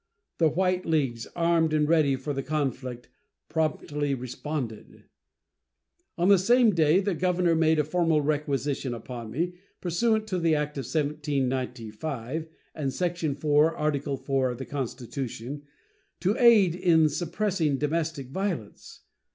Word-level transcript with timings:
The 0.39 0.49
White 0.49 0.83
Leagues, 0.87 1.27
armed 1.35 1.73
and 1.73 1.87
ready 1.87 2.15
for 2.15 2.33
the 2.33 2.41
conflict, 2.41 3.07
promptly 3.49 4.15
responded. 4.15 5.03
On 6.17 6.27
the 6.27 6.39
same 6.39 6.73
day 6.73 6.99
the 7.01 7.13
governor 7.13 7.53
made 7.53 7.77
a 7.77 7.83
formal 7.83 8.19
requisition 8.21 8.95
upon 8.95 9.29
me, 9.29 9.53
pursuant 9.79 10.25
to 10.29 10.39
the 10.39 10.55
act 10.55 10.75
of 10.79 10.85
1795 10.85 12.47
and 12.73 12.91
section 12.91 13.35
4, 13.35 13.75
Article 13.75 14.15
IV, 14.15 14.51
of 14.53 14.57
the 14.57 14.65
Constitution, 14.65 15.61
to 16.19 16.35
aid 16.39 16.73
in 16.73 17.07
suppressing 17.07 17.77
domestic 17.77 18.29
violence. 18.29 19.01